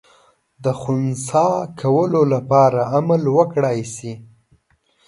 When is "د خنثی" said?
0.63-1.51